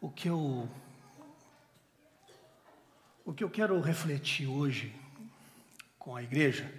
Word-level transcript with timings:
o 0.00 0.10
que 0.10 0.28
eu 0.28 0.68
o 3.24 3.32
que 3.32 3.42
eu 3.42 3.48
quero 3.48 3.80
refletir 3.80 4.46
hoje 4.46 4.94
com 5.98 6.14
a 6.14 6.22
igreja 6.22 6.70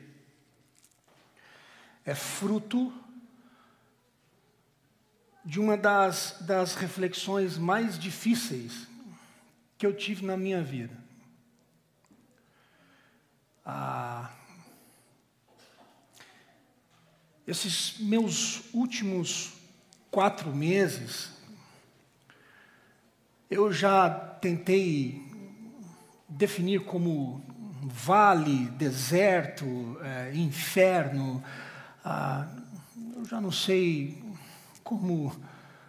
é 2.06 2.14
fruto 2.14 2.94
de 5.44 5.60
uma 5.60 5.76
das, 5.76 6.38
das 6.42 6.76
reflexões 6.76 7.58
mais 7.58 7.98
difíceis 7.98 8.88
que 9.78 9.86
eu 9.86 9.96
tive 9.96 10.26
na 10.26 10.38
minha 10.38 10.64
vida. 10.64 10.96
Ah, 13.64 14.32
esses 17.48 18.00
meus 18.00 18.74
últimos 18.74 19.54
quatro 20.10 20.56
meses, 20.56 21.32
eu 23.56 23.72
já 23.72 24.10
tentei 24.10 25.24
definir 26.28 26.82
como 26.82 27.42
vale, 27.84 28.66
deserto, 28.72 29.98
é, 30.02 30.36
inferno. 30.36 31.42
Ah, 32.04 32.48
eu 33.16 33.24
já 33.24 33.40
não 33.40 33.54
sei 33.54 34.22
como 34.84 35.34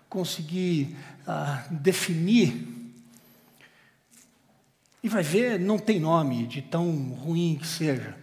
conseguir 0.09 0.97
ah, 1.27 1.67
definir. 1.69 2.69
E 5.03 5.09
vai 5.09 5.25
ver, 5.25 5.59
não 5.59 5.77
tem 5.77 5.99
nome 5.99 6.47
de 6.47 6.63
tão 6.63 6.89
ruim 7.15 7.59
que 7.61 7.67
seja. 7.67 8.17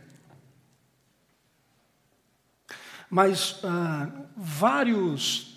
Mas 3.10 3.60
ah, 3.66 4.10
vários 4.38 5.53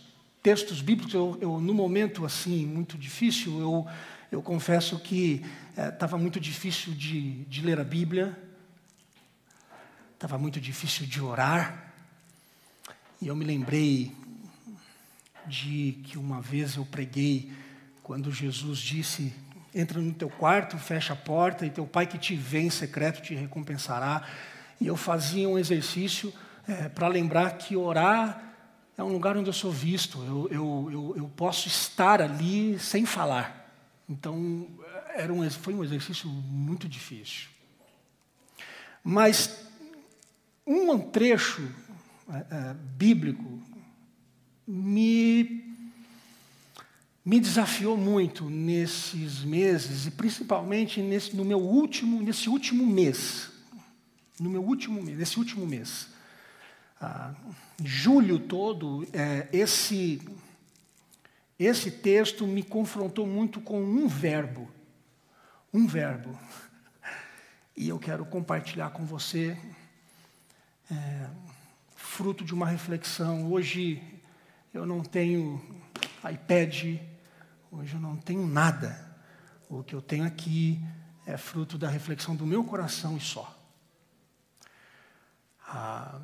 textos 0.46 0.80
bíblicos, 0.80 1.12
eu, 1.12 1.36
eu, 1.40 1.60
no 1.60 1.74
momento 1.74 2.24
assim, 2.24 2.64
muito 2.64 2.96
difícil, 2.96 3.58
eu, 3.58 3.84
eu 4.30 4.40
confesso 4.40 4.96
que 4.96 5.44
estava 5.76 6.16
é, 6.16 6.20
muito 6.20 6.38
difícil 6.38 6.94
de, 6.94 7.42
de 7.46 7.62
ler 7.62 7.80
a 7.80 7.82
Bíblia, 7.82 8.38
estava 10.14 10.38
muito 10.38 10.60
difícil 10.60 11.04
de 11.04 11.20
orar, 11.20 11.92
e 13.20 13.26
eu 13.26 13.34
me 13.34 13.44
lembrei 13.44 14.14
de 15.48 15.98
que 16.04 16.16
uma 16.16 16.40
vez 16.40 16.76
eu 16.76 16.84
preguei 16.84 17.52
quando 18.04 18.30
Jesus 18.30 18.78
disse: 18.78 19.34
entra 19.74 20.00
no 20.00 20.14
teu 20.14 20.30
quarto, 20.30 20.78
fecha 20.78 21.12
a 21.12 21.16
porta 21.16 21.66
e 21.66 21.70
teu 21.70 21.88
pai 21.88 22.06
que 22.06 22.18
te 22.18 22.36
vê 22.36 22.60
em 22.60 22.70
secreto 22.70 23.20
te 23.20 23.34
recompensará. 23.34 24.22
E 24.80 24.86
eu 24.86 24.96
fazia 24.96 25.48
um 25.48 25.58
exercício 25.58 26.32
é, 26.68 26.88
para 26.88 27.08
lembrar 27.08 27.58
que 27.58 27.74
orar 27.74 28.45
é 28.96 29.02
um 29.02 29.12
lugar 29.12 29.36
onde 29.36 29.48
eu 29.48 29.52
sou 29.52 29.70
visto, 29.70 30.22
eu, 30.24 30.48
eu, 30.50 30.88
eu, 30.90 31.14
eu 31.18 31.28
posso 31.36 31.68
estar 31.68 32.22
ali 32.22 32.78
sem 32.78 33.04
falar. 33.04 33.70
Então, 34.08 34.68
era 35.14 35.32
um, 35.32 35.48
foi 35.50 35.74
um 35.74 35.84
exercício 35.84 36.28
muito 36.28 36.88
difícil. 36.88 37.48
Mas 39.04 39.66
um 40.66 40.98
trecho 40.98 41.70
é, 42.28 42.46
é, 42.50 42.74
bíblico 42.74 43.62
me, 44.66 45.74
me 47.24 47.38
desafiou 47.38 47.96
muito 47.96 48.48
nesses 48.48 49.44
meses, 49.44 50.06
e 50.06 50.10
principalmente 50.10 51.02
nesse, 51.02 51.36
no 51.36 51.44
meu 51.44 51.60
último, 51.60 52.22
nesse 52.22 52.48
último 52.48 52.86
mês. 52.86 53.50
No 54.40 54.50
meu 54.50 54.62
último 54.62 55.02
mês, 55.02 55.18
nesse 55.18 55.38
último 55.38 55.66
mês. 55.66 56.08
Ah, 57.00 57.34
julho 57.84 58.38
todo, 58.38 59.06
é, 59.12 59.48
esse, 59.52 60.20
esse 61.58 61.90
texto 61.90 62.46
me 62.46 62.62
confrontou 62.62 63.26
muito 63.26 63.60
com 63.60 63.82
um 63.82 64.08
verbo. 64.08 64.70
Um 65.72 65.86
verbo. 65.86 66.38
E 67.76 67.88
eu 67.88 67.98
quero 67.98 68.24
compartilhar 68.24 68.90
com 68.90 69.04
você, 69.04 69.58
é, 70.90 71.28
fruto 71.94 72.44
de 72.44 72.54
uma 72.54 72.66
reflexão. 72.66 73.52
Hoje 73.52 74.02
eu 74.72 74.86
não 74.86 75.02
tenho 75.02 75.62
iPad, 76.30 76.98
hoje 77.70 77.94
eu 77.94 78.00
não 78.00 78.16
tenho 78.16 78.46
nada. 78.46 79.04
O 79.68 79.82
que 79.82 79.94
eu 79.94 80.00
tenho 80.00 80.24
aqui 80.24 80.80
é 81.26 81.36
fruto 81.36 81.76
da 81.76 81.88
reflexão 81.88 82.34
do 82.34 82.46
meu 82.46 82.64
coração 82.64 83.16
e 83.16 83.20
só. 83.20 83.52
Ah, 85.68 86.20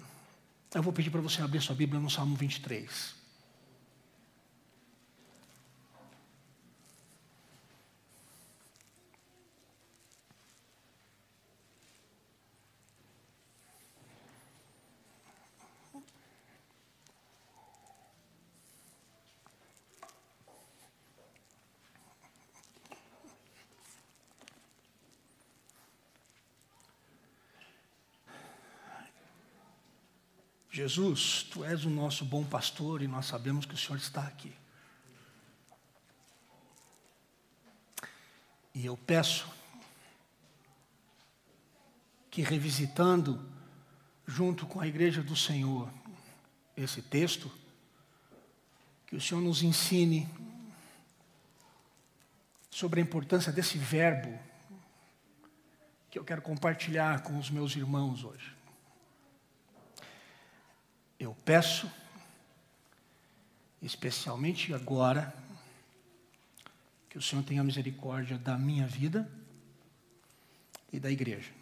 eu 0.78 0.82
vou 0.82 0.92
pedir 0.92 1.10
para 1.10 1.20
você 1.20 1.42
abrir 1.42 1.60
sua 1.60 1.74
Bíblia 1.74 2.00
no 2.00 2.10
Salmo 2.10 2.36
23. 2.36 3.21
Jesus, 30.72 31.42
tu 31.50 31.62
és 31.62 31.84
o 31.84 31.90
nosso 31.90 32.24
bom 32.24 32.42
pastor 32.42 33.02
e 33.02 33.06
nós 33.06 33.26
sabemos 33.26 33.66
que 33.66 33.74
o 33.74 33.76
Senhor 33.76 33.98
está 33.98 34.22
aqui. 34.22 34.50
E 38.74 38.86
eu 38.86 38.96
peço 38.96 39.46
que, 42.30 42.40
revisitando, 42.40 43.46
junto 44.26 44.66
com 44.66 44.80
a 44.80 44.88
igreja 44.88 45.22
do 45.22 45.36
Senhor, 45.36 45.92
esse 46.74 47.02
texto, 47.02 47.52
que 49.06 49.14
o 49.14 49.20
Senhor 49.20 49.42
nos 49.42 49.62
ensine 49.62 50.26
sobre 52.70 52.98
a 52.98 53.02
importância 53.02 53.52
desse 53.52 53.76
verbo 53.76 54.40
que 56.10 56.18
eu 56.18 56.24
quero 56.24 56.40
compartilhar 56.40 57.22
com 57.22 57.38
os 57.38 57.50
meus 57.50 57.76
irmãos 57.76 58.24
hoje. 58.24 58.61
Eu 61.22 61.36
peço, 61.44 61.88
especialmente 63.80 64.74
agora, 64.74 65.32
que 67.08 67.16
o 67.16 67.22
Senhor 67.22 67.44
tenha 67.44 67.62
misericórdia 67.62 68.36
da 68.36 68.58
minha 68.58 68.88
vida 68.88 69.30
e 70.92 70.98
da 70.98 71.08
igreja. 71.12 71.52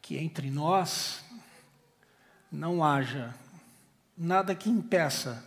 Que 0.00 0.16
entre 0.16 0.50
nós 0.50 1.22
não 2.50 2.82
haja 2.82 3.34
nada 4.16 4.54
que 4.54 4.70
impeça 4.70 5.44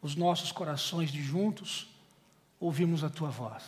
os 0.00 0.14
nossos 0.14 0.52
corações 0.52 1.10
de 1.10 1.24
juntos 1.24 1.88
ouvirmos 2.60 3.02
a 3.02 3.10
tua 3.10 3.30
voz. 3.30 3.64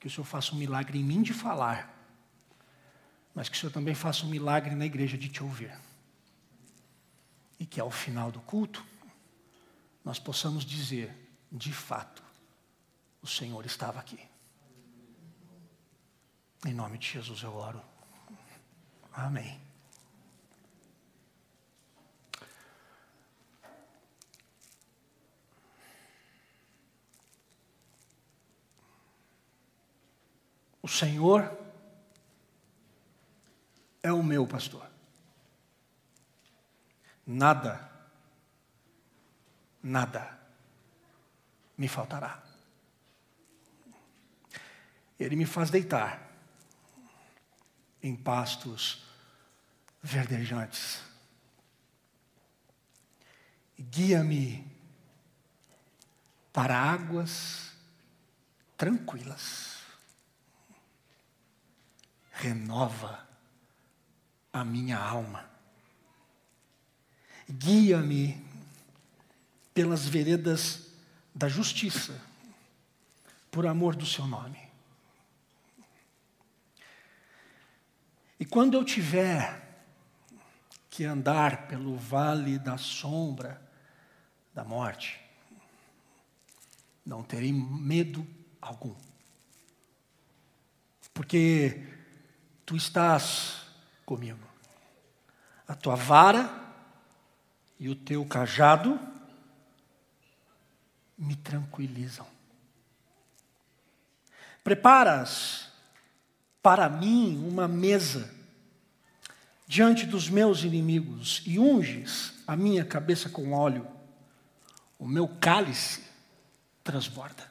Que 0.00 0.08
o 0.08 0.10
Senhor 0.10 0.24
faça 0.24 0.52
um 0.52 0.58
milagre 0.58 0.98
em 0.98 1.04
mim 1.04 1.22
de 1.22 1.32
falar 1.32 1.93
mas 3.34 3.48
que 3.48 3.56
o 3.56 3.60
Senhor 3.60 3.72
também 3.72 3.94
faça 3.94 4.24
um 4.24 4.28
milagre 4.28 4.74
na 4.74 4.86
igreja 4.86 5.18
de 5.18 5.28
te 5.28 5.42
ouvir. 5.42 5.76
E 7.58 7.66
que 7.66 7.80
ao 7.80 7.90
final 7.90 8.30
do 8.30 8.40
culto, 8.40 8.84
nós 10.04 10.18
possamos 10.18 10.64
dizer, 10.64 11.12
de 11.50 11.72
fato, 11.72 12.22
o 13.20 13.26
Senhor 13.26 13.64
estava 13.66 13.98
aqui. 13.98 14.20
Em 16.64 16.72
nome 16.72 16.96
de 16.96 17.08
Jesus 17.08 17.42
eu 17.42 17.54
oro. 17.54 17.82
Amém. 19.12 19.60
O 30.80 30.88
Senhor 30.88 31.63
é 34.04 34.12
o 34.12 34.22
meu 34.22 34.46
pastor. 34.46 34.86
Nada, 37.26 37.90
nada 39.82 40.38
me 41.76 41.88
faltará. 41.88 42.44
Ele 45.18 45.34
me 45.34 45.46
faz 45.46 45.70
deitar 45.70 46.20
em 48.02 48.14
pastos 48.14 49.02
verdejantes. 50.02 51.00
Guia-me 53.78 54.70
para 56.52 56.78
águas 56.78 57.72
tranquilas. 58.76 59.78
Renova 62.32 63.33
a 64.54 64.64
minha 64.64 64.96
alma. 64.96 65.50
Guia-me 67.50 68.40
pelas 69.74 70.06
veredas 70.06 70.92
da 71.34 71.48
justiça, 71.48 72.22
por 73.50 73.66
amor 73.66 73.96
do 73.96 74.06
seu 74.06 74.28
nome. 74.28 74.62
E 78.38 78.44
quando 78.44 78.74
eu 78.74 78.84
tiver 78.84 79.60
que 80.88 81.04
andar 81.04 81.66
pelo 81.66 81.96
vale 81.96 82.56
da 82.56 82.78
sombra 82.78 83.60
da 84.54 84.62
morte, 84.62 85.20
não 87.04 87.24
terei 87.24 87.52
medo 87.52 88.24
algum. 88.60 88.94
Porque 91.12 91.84
tu 92.64 92.76
estás 92.76 93.63
comigo. 94.04 94.46
A 95.66 95.74
tua 95.74 95.94
vara 95.94 96.48
e 97.78 97.88
o 97.88 97.94
teu 97.94 98.24
cajado 98.24 98.98
me 101.16 101.36
tranquilizam. 101.36 102.26
Preparas 104.62 105.68
para 106.62 106.88
mim 106.88 107.36
uma 107.46 107.68
mesa 107.68 108.32
diante 109.66 110.06
dos 110.06 110.28
meus 110.28 110.62
inimigos 110.62 111.42
e 111.46 111.58
unges 111.58 112.34
a 112.46 112.56
minha 112.56 112.84
cabeça 112.84 113.28
com 113.28 113.52
óleo, 113.52 113.86
o 114.98 115.06
meu 115.06 115.28
cálice 115.28 116.02
transborda. 116.82 117.50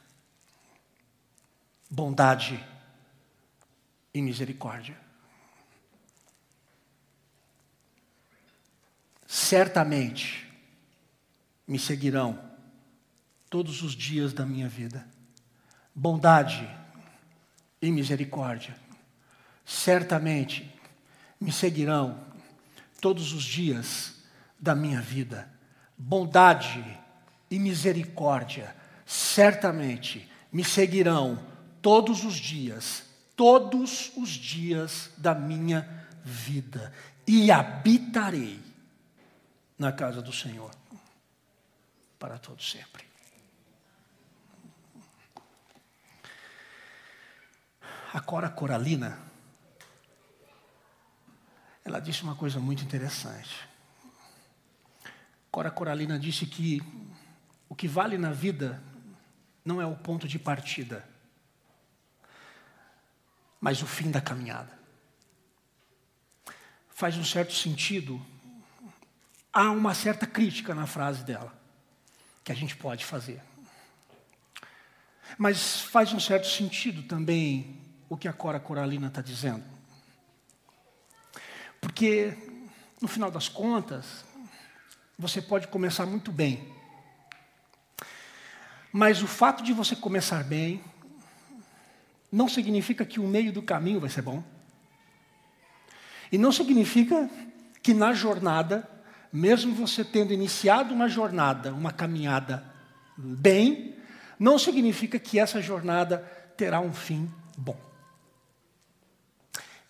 Bondade 1.90 2.64
e 4.12 4.22
misericórdia. 4.22 4.96
Certamente 9.44 10.42
me 11.68 11.78
seguirão 11.78 12.38
todos 13.50 13.82
os 13.82 13.92
dias 13.92 14.32
da 14.32 14.46
minha 14.46 14.70
vida. 14.70 15.06
Bondade 15.94 16.66
e 17.82 17.92
misericórdia. 17.92 18.74
Certamente 19.62 20.74
me 21.38 21.52
seguirão 21.52 22.18
todos 23.02 23.34
os 23.34 23.44
dias 23.44 24.14
da 24.58 24.74
minha 24.74 25.02
vida. 25.02 25.46
Bondade 25.98 26.82
e 27.50 27.58
misericórdia 27.58 28.74
certamente 29.04 30.26
me 30.50 30.64
seguirão 30.64 31.38
todos 31.82 32.24
os 32.24 32.36
dias, 32.36 33.02
todos 33.36 34.10
os 34.16 34.30
dias 34.30 35.10
da 35.18 35.34
minha 35.34 35.86
vida, 36.24 36.90
e 37.26 37.50
habitarei 37.50 38.73
na 39.78 39.92
casa 39.92 40.22
do 40.22 40.32
Senhor 40.32 40.70
para 42.18 42.38
todo 42.38 42.62
sempre. 42.62 43.04
A 48.12 48.20
Cora 48.20 48.48
Coralina 48.48 49.18
ela 51.84 52.00
disse 52.00 52.22
uma 52.22 52.34
coisa 52.34 52.58
muito 52.58 52.82
interessante. 52.82 53.68
Cora 55.50 55.70
Coralina 55.70 56.18
disse 56.18 56.46
que 56.46 56.82
o 57.68 57.74
que 57.74 57.86
vale 57.86 58.16
na 58.16 58.32
vida 58.32 58.82
não 59.64 59.80
é 59.80 59.86
o 59.86 59.94
ponto 59.94 60.26
de 60.26 60.38
partida, 60.38 61.06
mas 63.60 63.82
o 63.82 63.86
fim 63.86 64.10
da 64.10 64.20
caminhada. 64.20 64.72
Faz 66.88 67.16
um 67.16 67.24
certo 67.24 67.52
sentido, 67.52 68.24
há 69.54 69.70
uma 69.70 69.94
certa 69.94 70.26
crítica 70.26 70.74
na 70.74 70.86
frase 70.86 71.22
dela, 71.22 71.56
que 72.42 72.50
a 72.50 72.54
gente 72.54 72.74
pode 72.76 73.04
fazer. 73.04 73.40
Mas 75.38 75.80
faz 75.80 76.12
um 76.12 76.18
certo 76.18 76.48
sentido 76.48 77.04
também 77.04 77.80
o 78.08 78.16
que 78.16 78.26
a 78.26 78.32
Cora 78.32 78.58
Coralina 78.58 79.06
está 79.06 79.22
dizendo. 79.22 79.64
Porque, 81.80 82.36
no 83.00 83.06
final 83.06 83.30
das 83.30 83.48
contas, 83.48 84.24
você 85.18 85.40
pode 85.40 85.68
começar 85.68 86.04
muito 86.04 86.32
bem. 86.32 86.72
Mas 88.92 89.22
o 89.22 89.26
fato 89.26 89.62
de 89.62 89.72
você 89.72 89.94
começar 89.94 90.42
bem 90.44 90.82
não 92.30 92.48
significa 92.48 93.04
que 93.04 93.20
o 93.20 93.26
meio 93.26 93.52
do 93.52 93.62
caminho 93.62 94.00
vai 94.00 94.10
ser 94.10 94.22
bom. 94.22 94.42
E 96.32 96.38
não 96.38 96.50
significa 96.50 97.30
que 97.82 97.94
na 97.94 98.12
jornada, 98.12 98.88
mesmo 99.34 99.74
você 99.74 100.04
tendo 100.04 100.32
iniciado 100.32 100.94
uma 100.94 101.08
jornada, 101.08 101.74
uma 101.74 101.92
caminhada 101.92 102.64
bem, 103.18 103.98
não 104.38 104.60
significa 104.60 105.18
que 105.18 105.40
essa 105.40 105.60
jornada 105.60 106.18
terá 106.56 106.78
um 106.78 106.92
fim 106.92 107.28
bom. 107.58 107.76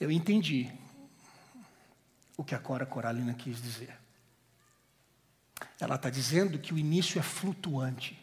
Eu 0.00 0.10
entendi 0.10 0.72
o 2.38 2.42
que 2.42 2.54
a 2.54 2.58
Cora 2.58 2.86
Coralina 2.86 3.34
quis 3.34 3.60
dizer. 3.60 3.94
Ela 5.78 5.96
está 5.96 6.08
dizendo 6.08 6.58
que 6.58 6.72
o 6.72 6.78
início 6.78 7.18
é 7.18 7.22
flutuante. 7.22 8.18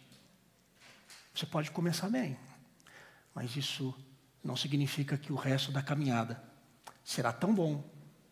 Você 1.35 1.45
pode 1.45 1.69
começar 1.69 2.09
bem, 2.09 2.35
mas 3.35 3.55
isso 3.55 3.93
não 4.43 4.57
significa 4.57 5.19
que 5.19 5.31
o 5.31 5.35
resto 5.35 5.71
da 5.71 5.83
caminhada 5.83 6.43
será 7.03 7.31
tão 7.31 7.53
bom 7.53 7.87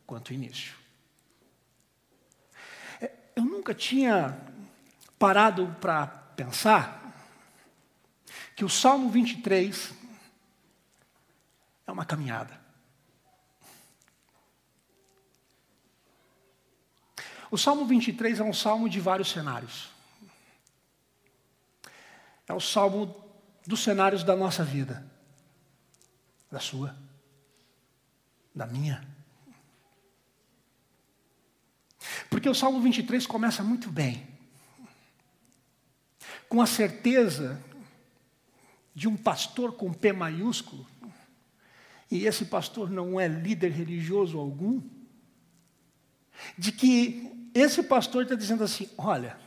quanto 0.07 0.29
o 0.29 0.33
início. 0.33 0.78
Eu 3.39 3.45
nunca 3.45 3.73
tinha 3.73 4.37
parado 5.17 5.73
para 5.79 6.05
pensar 6.35 7.15
que 8.53 8.65
o 8.65 8.69
Salmo 8.69 9.09
23 9.09 9.93
é 11.87 11.91
uma 11.93 12.03
caminhada. 12.03 12.59
O 17.49 17.57
Salmo 17.57 17.85
23 17.85 18.41
é 18.41 18.43
um 18.43 18.51
salmo 18.51 18.89
de 18.89 18.99
vários 18.99 19.31
cenários. 19.31 19.89
É 22.45 22.53
o 22.53 22.59
salmo 22.59 23.15
dos 23.65 23.81
cenários 23.81 24.21
da 24.21 24.35
nossa 24.35 24.65
vida, 24.65 25.09
da 26.51 26.59
sua, 26.59 26.93
da 28.53 28.67
minha. 28.67 29.01
Porque 32.39 32.47
o 32.47 32.55
Salmo 32.55 32.79
23 32.79 33.27
começa 33.27 33.61
muito 33.61 33.91
bem, 33.91 34.25
com 36.47 36.61
a 36.61 36.65
certeza 36.65 37.61
de 38.95 39.09
um 39.09 39.17
pastor 39.17 39.73
com 39.73 39.91
P 39.91 40.13
maiúsculo, 40.13 40.87
e 42.09 42.25
esse 42.25 42.45
pastor 42.45 42.89
não 42.89 43.19
é 43.19 43.27
líder 43.27 43.73
religioso 43.73 44.39
algum, 44.39 44.81
de 46.57 46.71
que 46.71 47.49
esse 47.53 47.83
pastor 47.83 48.23
está 48.23 48.35
dizendo 48.35 48.63
assim: 48.63 48.89
olha, 48.97 49.37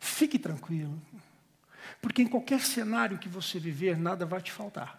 fique 0.00 0.38
tranquilo, 0.38 0.98
porque 2.00 2.22
em 2.22 2.28
qualquer 2.28 2.62
cenário 2.62 3.18
que 3.18 3.28
você 3.28 3.58
viver, 3.58 3.98
nada 3.98 4.24
vai 4.24 4.40
te 4.40 4.50
faltar. 4.50 4.98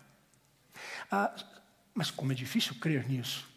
Ah, 1.10 1.34
mas 1.96 2.12
como 2.12 2.32
é 2.32 2.36
difícil 2.36 2.76
crer 2.76 3.10
nisso. 3.10 3.52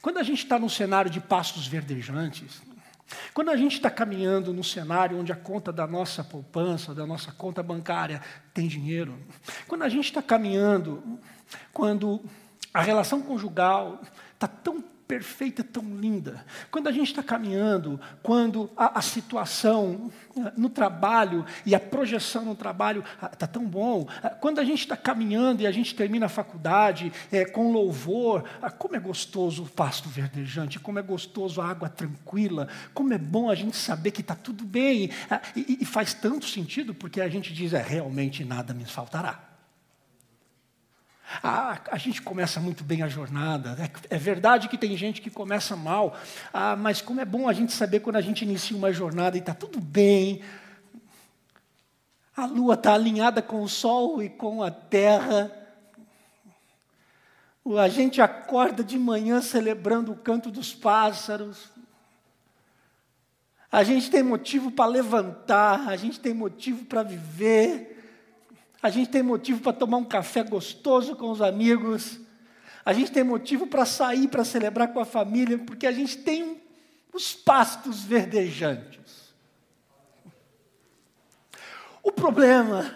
Quando 0.00 0.18
a 0.18 0.22
gente 0.22 0.44
está 0.44 0.58
num 0.58 0.68
cenário 0.68 1.10
de 1.10 1.20
pastos 1.20 1.66
verdejantes, 1.66 2.62
quando 3.32 3.50
a 3.50 3.56
gente 3.56 3.76
está 3.76 3.90
caminhando 3.90 4.52
num 4.52 4.62
cenário 4.62 5.18
onde 5.18 5.32
a 5.32 5.36
conta 5.36 5.72
da 5.72 5.86
nossa 5.86 6.24
poupança, 6.24 6.94
da 6.94 7.06
nossa 7.06 7.32
conta 7.32 7.62
bancária 7.62 8.20
tem 8.52 8.66
dinheiro, 8.66 9.18
quando 9.68 9.82
a 9.82 9.88
gente 9.88 10.06
está 10.06 10.22
caminhando, 10.22 11.18
quando 11.72 12.22
a 12.72 12.80
relação 12.80 13.22
conjugal 13.22 14.00
está 14.32 14.48
tão 14.48 14.82
perfeita, 15.06 15.62
tão 15.62 15.82
linda. 15.98 16.44
Quando 16.70 16.88
a 16.88 16.92
gente 16.92 17.08
está 17.08 17.22
caminhando, 17.22 18.00
quando 18.22 18.70
a, 18.76 18.98
a, 18.98 19.02
situação 19.02 20.10
eh, 20.36 20.52
no 20.56 20.68
trabalho 20.68 21.44
e 21.66 21.74
a 21.74 21.80
projeção 21.80 22.44
no 22.44 22.54
trabalho 22.54 23.04
está 23.32 23.44
ah, 23.44 23.48
tão 23.48 23.64
bom, 23.64 24.08
ah, 24.22 24.30
quando 24.30 24.60
a 24.60 24.64
gente 24.64 24.80
está 24.80 24.96
caminhando 24.96 25.62
e 25.62 25.66
a 25.66 25.70
gente 25.70 25.94
termina 25.94 26.26
a 26.26 26.28
faculdade 26.28 27.12
é, 27.30 27.44
com 27.44 27.70
louvor, 27.70 28.44
ah, 28.62 28.70
como 28.70 28.96
é 28.96 29.00
gostoso 29.00 29.64
o 29.64 29.68
pasto 29.68 30.08
verdejante, 30.08 30.80
como 30.80 30.98
é 30.98 31.02
gostoso 31.02 31.60
a 31.60 31.68
água 31.68 31.88
tranquila, 31.88 32.68
como 32.94 33.12
é 33.12 33.18
bom 33.18 33.50
a 33.50 33.54
gente 33.54 33.76
saber 33.76 34.10
que 34.10 34.22
está 34.22 34.34
tudo 34.34 34.64
bem. 34.64 35.10
E, 35.54 35.78
e 35.80 35.84
faz 35.84 36.14
tanto 36.14 36.46
sentido 36.46 36.94
porque 36.94 37.20
a 37.20 37.28
gente 37.28 37.52
diz, 37.52 37.72
é, 37.72 37.82
realmente 37.82 38.44
nada 38.44 38.72
me 38.72 38.84
faltará. 38.84 39.53
Ah, 41.42 41.80
a 41.90 41.98
gente 41.98 42.22
começa 42.22 42.60
muito 42.60 42.84
bem 42.84 43.02
a 43.02 43.08
jornada. 43.08 43.76
É, 43.80 44.14
é, 44.14 44.18
verdade 44.18 44.68
que 44.68 44.78
tem 44.78 44.96
gente 44.96 45.20
que 45.20 45.30
começa 45.30 45.74
mal, 45.74 46.16
ah, 46.52 46.76
mas 46.76 47.00
como 47.00 47.20
é 47.20 47.24
bom 47.24 47.48
a 47.48 47.52
gente 47.52 47.72
saber 47.72 48.00
quando 48.00 48.16
a 48.16 48.20
gente 48.20 48.44
inicia 48.44 48.76
uma 48.76 48.92
jornada 48.92 49.36
e 49.36 49.40
está 49.40 49.54
tudo 49.54 49.80
bem. 49.80 50.42
A 52.36 52.46
lua 52.46 52.74
está 52.74 52.94
alinhada 52.94 53.40
com 53.40 53.62
o 53.62 53.68
sol 53.68 54.22
e 54.22 54.28
com 54.28 54.62
a 54.62 54.70
terra. 54.70 55.50
A 57.78 57.88
gente 57.88 58.20
acorda 58.20 58.84
de 58.84 58.98
manhã 58.98 59.40
celebrando 59.40 60.12
o 60.12 60.16
canto 60.16 60.50
dos 60.50 60.74
pássaros. 60.74 61.70
a 63.72 63.82
gente 63.82 64.10
tem 64.10 64.22
motivo 64.22 64.70
para 64.70 64.86
levantar, 64.86 65.88
a 65.88 65.96
gente 65.96 66.20
tem 66.20 66.34
motivo 66.34 66.84
para 66.84 67.02
viver, 67.02 67.93
a 68.84 68.90
gente 68.90 69.08
tem 69.08 69.22
motivo 69.22 69.62
para 69.62 69.72
tomar 69.72 69.96
um 69.96 70.04
café 70.04 70.42
gostoso 70.42 71.16
com 71.16 71.30
os 71.30 71.40
amigos, 71.40 72.20
a 72.84 72.92
gente 72.92 73.10
tem 73.10 73.24
motivo 73.24 73.66
para 73.66 73.86
sair, 73.86 74.28
para 74.28 74.44
celebrar 74.44 74.92
com 74.92 75.00
a 75.00 75.06
família, 75.06 75.56
porque 75.56 75.86
a 75.86 75.90
gente 75.90 76.18
tem 76.18 76.62
os 77.10 77.32
pastos 77.32 78.02
verdejantes. 78.02 79.32
O 82.02 82.12
problema 82.12 82.94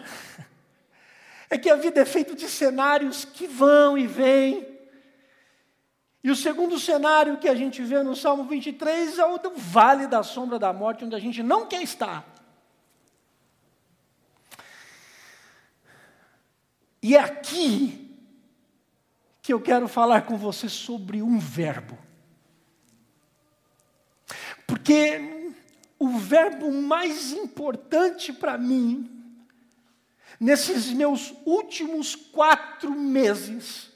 é 1.49 1.57
que 1.57 1.71
a 1.71 1.76
vida 1.76 2.02
é 2.02 2.04
feita 2.04 2.35
de 2.35 2.50
cenários 2.50 3.25
que 3.25 3.47
vão 3.47 3.97
e 3.97 4.07
vêm, 4.07 4.68
e 6.23 6.30
o 6.30 6.37
segundo 6.37 6.78
cenário 6.78 7.38
que 7.38 7.49
a 7.49 7.54
gente 7.54 7.83
vê 7.83 8.02
no 8.02 8.14
Salmo 8.14 8.45
23 8.45 9.18
é 9.18 9.25
o 9.25 9.38
do 9.38 9.52
vale 9.57 10.07
da 10.07 10.23
sombra 10.23 10.59
da 10.59 10.71
morte, 10.71 11.07
onde 11.07 11.14
a 11.14 11.18
gente 11.18 11.42
não 11.42 11.64
quer 11.64 11.83
estar. 11.83 12.38
E 17.02 17.14
é 17.14 17.21
aqui 17.21 18.17
que 19.43 19.52
eu 19.52 19.61
quero 19.61 19.88
falar 19.88 20.23
com 20.23 20.37
você 20.37 20.69
sobre 20.69 21.23
um 21.23 21.38
verbo. 21.38 21.97
Porque 24.67 25.55
o 25.99 26.19
verbo 26.19 26.71
mais 26.71 27.33
importante 27.33 28.33
para 28.33 28.59
mim, 28.59 29.37
nesses 30.38 30.93
meus 30.93 31.33
últimos 31.47 32.14
quatro 32.14 32.90
meses, 32.90 33.90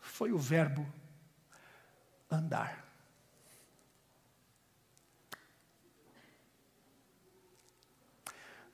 foi 0.00 0.32
o 0.32 0.38
verbo 0.38 0.86
andar. 2.30 2.84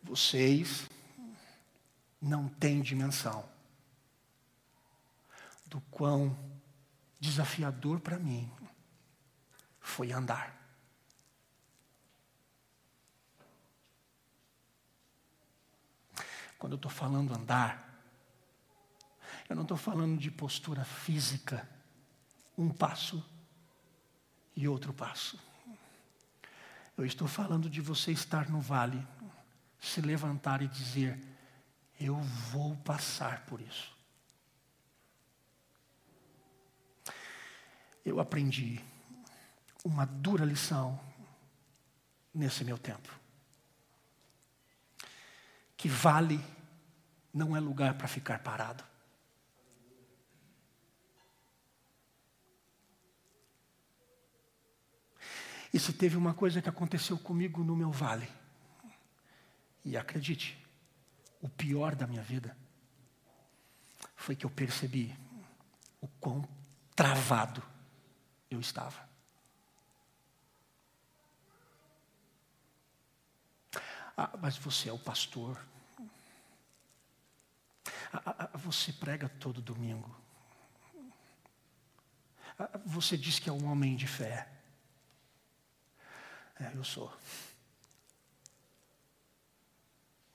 Vocês 0.02 0.89
não 2.20 2.48
têm 2.48 2.82
dimensão 2.82 3.48
do 5.66 5.80
quão 5.82 6.36
desafiador 7.18 8.00
para 8.00 8.18
mim 8.18 8.50
foi 9.80 10.12
andar. 10.12 10.58
Quando 16.58 16.72
eu 16.72 16.76
estou 16.76 16.90
falando 16.90 17.34
andar, 17.34 17.88
eu 19.48 19.56
não 19.56 19.62
estou 19.62 19.78
falando 19.78 20.18
de 20.18 20.30
postura 20.30 20.84
física, 20.84 21.66
um 22.56 22.68
passo 22.68 23.24
e 24.54 24.68
outro 24.68 24.92
passo. 24.92 25.38
Eu 26.98 27.06
estou 27.06 27.26
falando 27.26 27.70
de 27.70 27.80
você 27.80 28.12
estar 28.12 28.50
no 28.50 28.60
vale, 28.60 29.06
se 29.80 30.02
levantar 30.02 30.60
e 30.60 30.68
dizer: 30.68 31.18
Eu 32.00 32.16
vou 32.16 32.74
passar 32.78 33.44
por 33.44 33.60
isso. 33.60 33.94
Eu 38.02 38.18
aprendi 38.18 38.82
uma 39.84 40.06
dura 40.06 40.44
lição 40.46 40.98
nesse 42.34 42.64
meu 42.64 42.78
tempo. 42.78 43.14
Que 45.76 45.88
vale 45.88 46.42
não 47.34 47.54
é 47.54 47.60
lugar 47.60 47.94
para 47.94 48.08
ficar 48.08 48.38
parado. 48.38 48.82
Se 55.78 55.92
teve 55.94 56.16
uma 56.16 56.34
coisa 56.34 56.60
que 56.60 56.68
aconteceu 56.68 57.18
comigo 57.18 57.64
no 57.64 57.74
meu 57.74 57.90
vale, 57.90 58.28
e 59.84 59.96
acredite, 59.96 60.56
o 61.40 61.48
pior 61.48 61.94
da 61.94 62.06
minha 62.06 62.22
vida 62.22 62.56
foi 64.14 64.36
que 64.36 64.44
eu 64.44 64.50
percebi 64.50 65.16
o 66.00 66.08
quão 66.20 66.46
travado 66.94 67.62
eu 68.50 68.60
estava. 68.60 69.08
Ah, 74.16 74.36
mas 74.38 74.58
você 74.58 74.90
é 74.90 74.92
o 74.92 74.98
pastor. 74.98 75.58
Ah, 78.12 78.22
ah, 78.52 78.58
você 78.58 78.92
prega 78.92 79.28
todo 79.28 79.62
domingo. 79.62 80.14
Ah, 82.58 82.78
você 82.84 83.16
diz 83.16 83.38
que 83.38 83.48
é 83.48 83.52
um 83.52 83.66
homem 83.66 83.96
de 83.96 84.06
fé. 84.06 84.46
É, 86.58 86.72
eu 86.74 86.84
sou. 86.84 87.10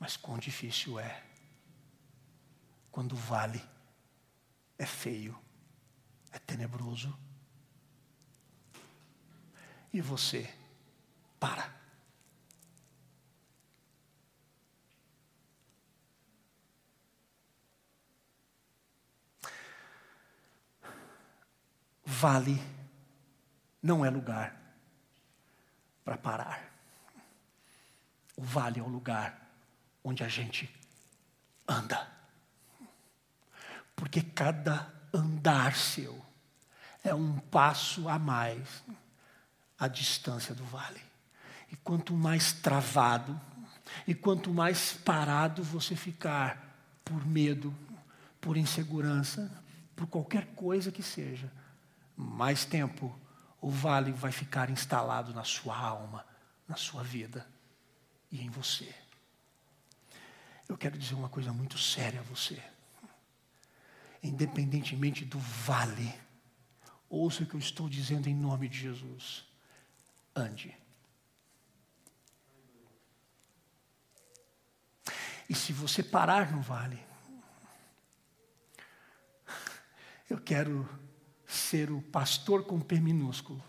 Mas 0.05 0.17
quão 0.17 0.37
difícil 0.37 0.99
é 0.99 1.23
quando 2.91 3.13
o 3.13 3.15
vale 3.15 3.59
é 4.77 4.85
feio, 4.85 5.35
é 6.31 6.37
tenebroso. 6.37 7.17
E 9.91 9.99
você 10.01 10.47
para. 11.39 11.73
Vale 22.05 22.61
não 23.81 24.05
é 24.05 24.11
lugar 24.11 24.55
para 26.03 26.15
parar. 26.15 26.71
O 28.37 28.43
vale 28.43 28.79
é 28.79 28.83
o 28.83 28.87
lugar 28.87 29.44
onde 30.05 30.23
a 30.23 30.27
gente 30.29 30.69
anda. 31.67 32.07
Porque 33.95 34.21
cada 34.21 34.93
andar 35.11 35.75
seu 35.75 36.23
é 37.03 37.13
um 37.13 37.39
passo 37.39 38.07
a 38.07 38.19
mais 38.19 38.83
à 39.79 39.87
distância 39.87 40.53
do 40.53 40.63
vale. 40.65 41.01
E 41.71 41.75
quanto 41.77 42.13
mais 42.13 42.53
travado, 42.53 43.39
e 44.07 44.13
quanto 44.13 44.53
mais 44.53 44.93
parado 44.93 45.63
você 45.63 45.95
ficar 45.95 46.77
por 47.03 47.25
medo, 47.25 47.75
por 48.39 48.57
insegurança, 48.57 49.51
por 49.95 50.05
qualquer 50.05 50.45
coisa 50.55 50.91
que 50.91 51.01
seja, 51.01 51.51
mais 52.15 52.63
tempo 52.63 53.17
o 53.59 53.71
vale 53.71 54.11
vai 54.11 54.31
ficar 54.31 54.69
instalado 54.69 55.33
na 55.33 55.43
sua 55.43 55.75
alma, 55.75 56.23
na 56.67 56.75
sua 56.75 57.03
vida 57.03 57.47
e 58.31 58.41
em 58.41 58.49
você. 58.49 58.93
Eu 60.67 60.77
quero 60.77 60.97
dizer 60.97 61.15
uma 61.15 61.29
coisa 61.29 61.53
muito 61.53 61.77
séria 61.77 62.19
a 62.19 62.23
você. 62.23 62.61
Independentemente 64.21 65.23
do 65.23 65.37
vale, 65.39 66.13
ouça 67.07 67.43
o 67.43 67.45
que 67.45 67.55
eu 67.55 67.59
estou 67.59 67.87
dizendo 67.87 68.27
em 68.27 68.35
nome 68.35 68.67
de 68.67 68.79
Jesus. 68.79 69.45
Ande. 70.35 70.75
E 75.47 75.53
se 75.53 75.71
você 75.71 76.01
parar 76.01 76.51
no 76.51 76.61
vale, 76.61 76.99
eu 80.27 80.41
quero 80.41 80.89
ser 81.45 81.91
o 81.91 82.01
pastor 82.01 82.65
com 82.65 82.79
P 82.79 82.99
minúsculo 82.99 83.63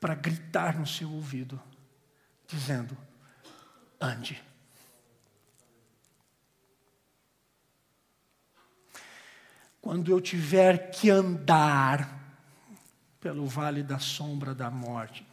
para 0.00 0.14
gritar 0.14 0.78
no 0.78 0.86
seu 0.86 1.10
ouvido, 1.12 1.60
dizendo: 2.46 2.96
ande. 4.00 4.47
Quando 9.80 10.10
eu 10.10 10.20
tiver 10.20 10.90
que 10.90 11.08
andar 11.10 12.16
pelo 13.20 13.46
vale 13.46 13.82
da 13.82 13.98
sombra 13.98 14.54
da 14.54 14.70
morte, 14.70 15.26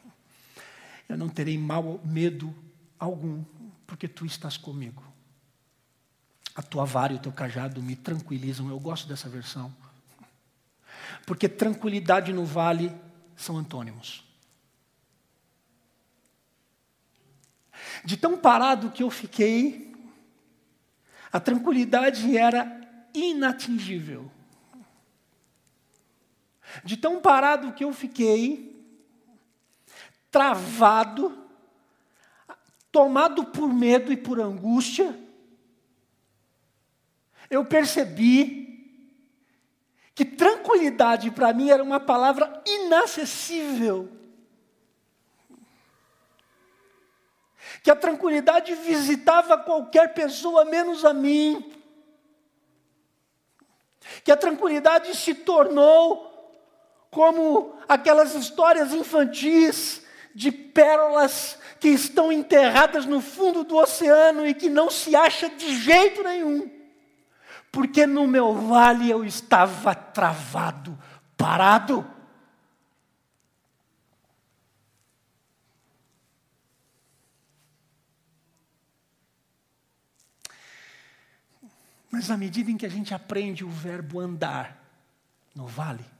eu 1.08 1.18
não 1.18 1.30
terei 1.30 1.58
mal 1.58 2.00
medo 2.04 2.54
algum, 3.00 3.44
porque 3.86 4.08
tu 4.08 4.25
estás 4.25 4.58
comigo. 4.58 5.04
A 6.56 6.62
tua 6.62 6.86
vara 6.86 7.14
e 7.14 7.18
o 7.18 7.20
teu 7.20 7.32
cajado 7.32 7.82
me 7.82 7.96
tranquilizam. 7.96 8.70
Eu 8.70 8.80
gosto 8.80 9.08
dessa 9.08 9.28
versão. 9.28 9.75
Porque 11.25 11.50
tranquilidade 11.50 12.32
no 12.32 12.46
vale 12.46 12.92
são 13.36 13.58
antônimos. 13.58 14.24
De 18.06 18.16
tão 18.16 18.38
parado 18.38 18.92
que 18.92 19.04
eu 19.04 19.10
fiquei, 19.10 19.94
a 21.32 21.40
tranquilidade 21.40 22.38
era 22.38 22.82
inatingível. 23.14 24.32
De 26.84 26.98
tão 26.98 27.22
parado 27.22 27.74
que 27.74 27.84
eu 27.84 27.94
fiquei, 27.94 28.75
travado, 30.29 31.38
tomado 32.91 33.46
por 33.46 33.74
medo 33.74 34.12
e 34.12 34.17
por 34.17 34.39
angústia, 34.39 35.17
eu 37.50 37.63
percebi 37.63 38.65
que 40.13 40.25
tranquilidade 40.25 41.29
para 41.32 41.53
mim 41.53 41.70
era 41.70 41.84
uma 41.84 42.00
palavra 42.00 42.63
inacessível. 42.65 44.15
que 47.86 47.91
a 47.91 47.96
tranquilidade 47.96 48.74
visitava 48.74 49.60
qualquer 49.60 50.15
pessoa 50.15 50.65
menos 50.65 51.05
a 51.05 51.13
mim, 51.13 51.72
que 54.24 54.32
a 54.32 54.36
tranquilidade 54.36 55.15
se 55.15 55.36
tornou 55.36 56.35
como 57.16 57.80
aquelas 57.88 58.36
histórias 58.36 58.94
infantis 58.94 60.06
de 60.34 60.52
pérolas 60.52 61.58
que 61.80 61.88
estão 61.88 62.30
enterradas 62.30 63.06
no 63.06 63.22
fundo 63.22 63.64
do 63.64 63.78
oceano 63.78 64.46
e 64.46 64.54
que 64.54 64.68
não 64.68 64.92
se 64.92 65.16
acha 65.16 65.48
de 65.48 65.80
jeito 65.80 66.22
nenhum. 66.22 66.70
Porque 67.72 68.06
no 68.06 68.28
meu 68.28 68.54
vale 68.54 69.10
eu 69.10 69.24
estava 69.24 69.96
travado, 69.96 71.00
parado. 71.38 72.06
Mas 82.12 82.30
à 82.30 82.36
medida 82.36 82.70
em 82.70 82.76
que 82.76 82.86
a 82.86 82.90
gente 82.90 83.14
aprende 83.14 83.64
o 83.64 83.70
verbo 83.70 84.20
andar 84.20 84.84
no 85.56 85.66
vale, 85.66 86.15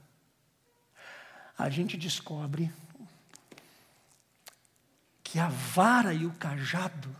a 1.57 1.69
gente 1.69 1.97
descobre 1.97 2.71
que 5.24 5.39
a 5.39 5.47
vara 5.47 6.13
e 6.13 6.25
o 6.25 6.31
cajado 6.31 7.15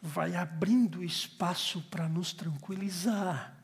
vai 0.00 0.34
abrindo 0.34 1.04
espaço 1.04 1.80
para 1.82 2.08
nos 2.08 2.32
tranquilizar. 2.32 3.56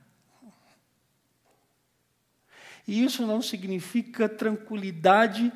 E 2.87 3.05
isso 3.05 3.27
não 3.27 3.43
significa 3.43 4.29
tranquilidade. 4.29 5.53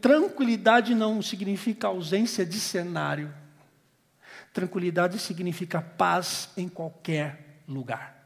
Tranquilidade 0.00 0.94
não 0.94 1.22
significa 1.22 1.86
ausência 1.86 2.44
de 2.44 2.58
cenário. 2.58 3.32
Tranquilidade 4.52 5.18
significa 5.18 5.80
paz 5.80 6.50
em 6.56 6.68
qualquer 6.68 7.62
lugar. 7.66 8.17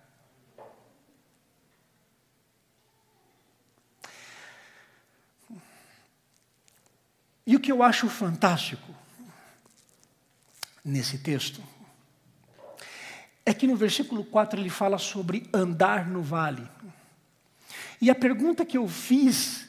E 7.46 7.56
o 7.56 7.60
que 7.60 7.72
eu 7.72 7.82
acho 7.82 8.08
fantástico 8.08 8.94
nesse 10.84 11.18
texto 11.18 11.62
é 13.44 13.52
que 13.52 13.66
no 13.66 13.74
versículo 13.76 14.24
4 14.24 14.60
ele 14.60 14.70
fala 14.70 14.98
sobre 14.98 15.48
andar 15.52 16.08
no 16.08 16.22
vale. 16.22 16.68
E 18.00 18.08
a 18.10 18.14
pergunta 18.14 18.64
que 18.64 18.78
eu 18.78 18.88
fiz 18.88 19.66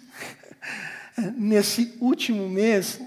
nesse 1.35 1.97
último 1.99 2.47
mês 2.47 3.01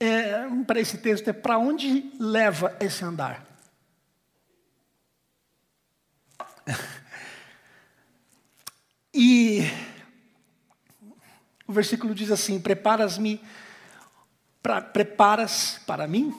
é, 0.00 0.46
para 0.66 0.80
esse 0.80 0.98
texto 0.98 1.28
é 1.28 1.32
para 1.32 1.58
onde 1.58 2.12
leva 2.18 2.76
esse 2.80 3.04
andar? 3.04 3.46
e 9.14 9.62
o 11.65 11.65
versículo 11.76 12.14
diz 12.14 12.30
assim: 12.30 12.60
Preparas-me, 12.60 13.40
pra, 14.62 14.80
preparas 14.80 15.80
para 15.86 16.08
mim 16.08 16.34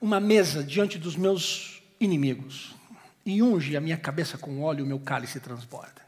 uma 0.00 0.20
mesa 0.20 0.62
diante 0.62 0.98
dos 0.98 1.16
meus 1.16 1.82
inimigos, 1.98 2.74
e 3.24 3.42
unge 3.42 3.76
a 3.76 3.80
minha 3.80 3.96
cabeça 3.96 4.38
com 4.38 4.62
óleo, 4.62 4.84
o 4.84 4.86
meu 4.86 5.00
cálice 5.00 5.40
transborda. 5.40 6.06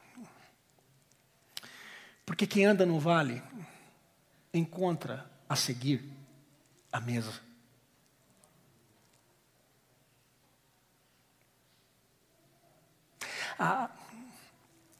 Porque 2.24 2.46
quem 2.46 2.66
anda 2.66 2.84
no 2.84 3.00
vale 3.00 3.42
encontra 4.52 5.28
a 5.48 5.56
seguir 5.56 6.04
a 6.92 7.00
mesa. 7.00 7.32
Ah, 13.58 13.90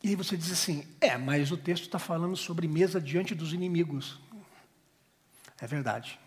e 0.08 0.12
aí 0.12 0.16
você 0.16 0.38
diz 0.38 0.50
assim: 0.50 0.86
é, 1.02 1.18
mas 1.18 1.52
o 1.52 1.56
texto 1.56 1.82
está 1.82 1.98
falando 1.98 2.34
sobre 2.34 2.66
mesa 2.66 2.98
diante 2.98 3.34
dos 3.34 3.52
inimigos. 3.52 4.18
É 5.60 5.66
verdade. 5.66 6.18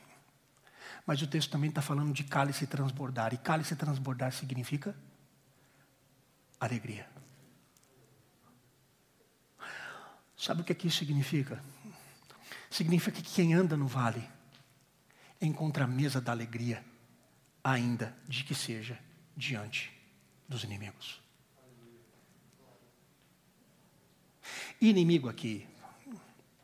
Mas 1.04 1.20
o 1.24 1.26
texto 1.26 1.50
também 1.50 1.70
está 1.70 1.82
falando 1.82 2.13
de 2.13 2.24
cálice 2.24 2.67
transbordar. 2.67 3.34
E 3.34 3.38
cálice 3.38 3.76
transbordar 3.76 4.32
significa 4.34 4.96
alegria. 6.60 7.10
Sabe 10.38 10.62
o 10.62 10.63
que, 10.63 10.74
é 10.74 10.88
isso 10.88 11.00
significa? 11.00 11.63
Significa 12.70 13.20
que 13.20 13.34
quem 13.34 13.56
anda 13.56 13.76
no 13.76 13.88
vale 13.88 14.30
encontra 15.41 15.86
a 15.86 15.88
mesa 15.88 16.22
da 16.22 16.32
alegria, 16.32 16.86
ainda 17.63 18.15
de 18.28 18.44
que 18.44 18.54
seja 18.54 19.00
diante 19.36 19.91
dos 20.48 20.63
inimigos. 20.63 21.20
Inimigo 24.82 25.30
aqui 25.30 25.67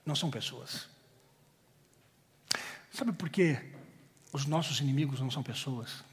não 0.03 0.15
são 0.15 0.31
pessoas. 0.31 0.89
Sabe 2.91 3.11
por 3.13 3.29
que 3.29 3.55
os 4.33 4.47
nossos 4.47 4.79
inimigos 4.79 5.19
não 5.19 5.29
são 5.29 5.43
pessoas? 5.43 6.03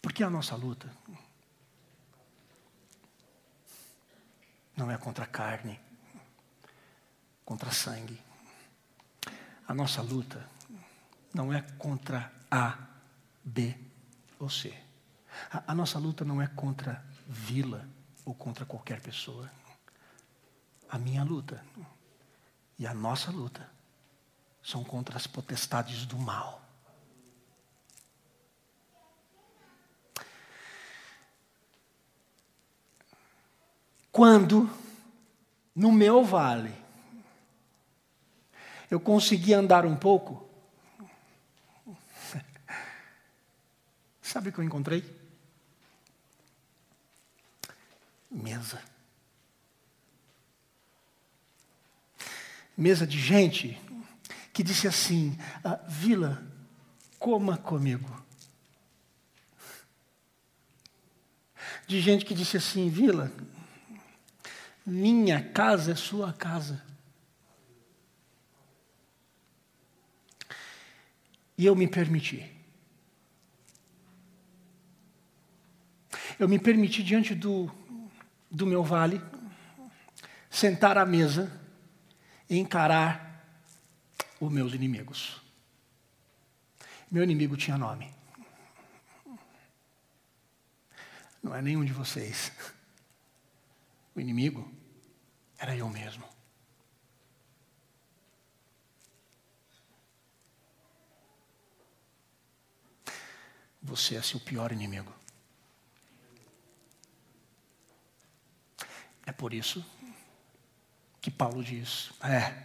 Porque 0.00 0.22
a 0.22 0.30
nossa 0.30 0.54
luta 0.54 0.88
não 4.76 4.88
é 4.88 4.96
contra 4.96 5.24
a 5.24 5.26
carne, 5.26 5.80
contra 7.44 7.72
sangue. 7.72 8.22
A 9.66 9.74
nossa 9.74 10.00
luta 10.02 10.48
não 11.34 11.52
é 11.52 11.62
contra 11.62 12.32
A, 12.48 12.78
B 13.44 13.76
ou 14.38 14.48
C. 14.48 14.72
A, 15.50 15.72
a 15.72 15.74
nossa 15.74 15.98
luta 15.98 16.24
não 16.24 16.40
é 16.40 16.46
contra 16.46 17.04
vila 17.26 17.88
ou 18.24 18.34
contra 18.34 18.64
qualquer 18.64 19.00
pessoa. 19.00 19.50
A 20.88 20.98
minha 20.98 21.22
luta 21.22 21.62
e 22.78 22.86
a 22.86 22.94
nossa 22.94 23.30
luta 23.30 23.68
são 24.62 24.82
contra 24.84 25.16
as 25.16 25.26
potestades 25.26 26.06
do 26.06 26.18
mal. 26.18 26.62
Quando, 34.10 34.68
no 35.74 35.92
meu 35.92 36.24
vale, 36.24 36.74
eu 38.90 38.98
consegui 38.98 39.54
andar 39.54 39.84
um 39.86 39.96
pouco, 39.96 40.48
Sabe 44.28 44.50
o 44.50 44.52
que 44.52 44.58
eu 44.58 44.64
encontrei? 44.64 45.02
Mesa. 48.30 48.82
Mesa 52.78 53.04
de 53.04 53.18
gente 53.18 53.76
que 54.52 54.62
disse 54.62 54.86
assim: 54.86 55.36
ah, 55.64 55.80
Vila, 55.88 56.46
coma 57.18 57.56
comigo. 57.58 58.24
De 61.88 62.00
gente 62.00 62.24
que 62.24 62.32
disse 62.34 62.56
assim: 62.56 62.88
Vila, 62.88 63.32
minha 64.86 65.42
casa 65.42 65.92
é 65.92 65.96
sua 65.96 66.32
casa. 66.32 66.80
E 71.56 71.66
eu 71.66 71.74
me 71.74 71.88
permiti. 71.88 72.58
eu 76.38 76.48
me 76.48 76.58
permiti, 76.58 77.02
diante 77.02 77.34
do, 77.34 77.70
do 78.50 78.64
meu 78.64 78.84
vale, 78.84 79.20
sentar 80.48 80.96
à 80.96 81.04
mesa 81.04 81.50
encarar 82.48 83.28
os 84.40 84.50
meus 84.50 84.72
inimigos. 84.72 85.40
Meu 87.10 87.22
inimigo 87.22 87.56
tinha 87.56 87.76
nome. 87.76 88.14
Não 91.42 91.54
é 91.54 91.62
nenhum 91.62 91.84
de 91.84 91.92
vocês. 91.92 92.52
O 94.14 94.20
inimigo 94.20 94.70
era 95.58 95.76
eu 95.76 95.88
mesmo. 95.88 96.28
Você 103.82 104.16
é 104.16 104.22
seu 104.22 104.38
pior 104.40 104.72
inimigo. 104.72 105.14
É 109.24 109.32
por 109.32 109.54
isso 109.54 109.84
que 111.28 111.30
Paulo 111.30 111.62
diz: 111.62 112.10
é, 112.22 112.64